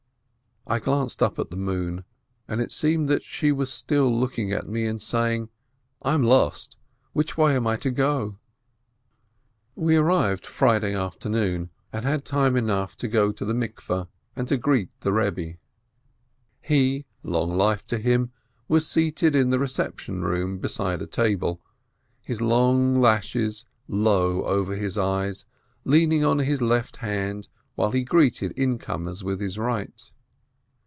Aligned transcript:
I 0.67 0.77
glanced 0.79 1.21
up 1.23 1.37
at 1.39 1.49
the 1.49 1.57
moon, 1.57 2.05
and 2.47 2.61
it 2.61 2.71
seemed 2.71 3.09
that 3.09 3.23
she 3.23 3.51
was 3.51 3.73
still 3.73 4.09
looking 4.15 4.53
at 4.53 4.69
me, 4.69 4.85
and 4.85 5.01
saying, 5.01 5.49
"I'm 6.03 6.23
lost; 6.23 6.77
which 7.13 7.35
way 7.35 7.55
am 7.55 7.65
I 7.65 7.75
to 7.77 7.89
go?" 7.89 8.37
We 9.75 9.97
arrived 9.97 10.45
Friday 10.45 10.93
afternoon, 10.93 11.71
and 11.91 12.05
had 12.05 12.23
time 12.23 12.55
enough 12.55 12.95
to 12.97 13.07
go 13.09 13.31
to 13.33 13.43
the 13.43 13.55
bath 13.55 14.07
and 14.35 14.47
to 14.47 14.55
greet 14.55 14.89
the 15.01 15.11
Rebbe. 15.11 15.57
He, 16.61 17.05
long 17.23 17.57
life 17.57 17.85
to 17.87 17.97
him, 17.97 18.31
was 18.67 18.87
seated 18.87 19.35
in 19.35 19.49
the 19.49 19.59
reception 19.59 20.21
room 20.21 20.59
beside 20.59 21.01
a 21.01 21.07
table, 21.07 21.59
his 22.21 22.39
long 22.39 23.01
lashes 23.01 23.65
low 23.87 24.43
over 24.45 24.75
his 24.75 24.95
eyes, 24.95 25.43
leaning 25.85 26.23
on 26.23 26.37
his 26.39 26.61
left 26.61 26.97
hand, 26.97 27.47
while 27.73 27.91
he 27.91 28.03
greeted 28.03 28.53
incomers 28.55 29.23
with 29.23 29.41
his 29.41 29.57
right. 29.57 30.11